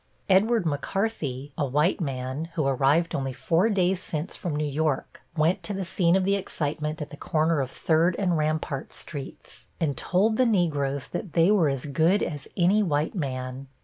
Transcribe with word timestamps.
Edward 0.27 0.65
McCarthy, 0.65 1.53
a 1.59 1.63
white 1.63 2.01
man, 2.01 2.45
who 2.55 2.65
arrived 2.65 3.13
only 3.13 3.33
four 3.33 3.69
days 3.69 4.01
since 4.01 4.35
from 4.35 4.55
New 4.55 4.65
York, 4.65 5.21
went 5.37 5.61
to 5.61 5.75
the 5.75 5.83
scene 5.83 6.15
of 6.15 6.23
the 6.25 6.33
excitement 6.33 7.03
at 7.03 7.11
the 7.11 7.15
corner 7.17 7.61
of 7.61 7.69
Third 7.69 8.15
and 8.17 8.35
Rampart 8.35 8.93
Streets, 8.93 9.67
and 9.79 9.95
told 9.95 10.37
the 10.37 10.45
Negroes 10.47 11.09
that 11.09 11.33
they 11.33 11.51
were 11.51 11.69
as 11.69 11.85
good 11.85 12.23
as 12.23 12.47
any 12.57 12.81
white 12.81 13.13
man. 13.13 13.67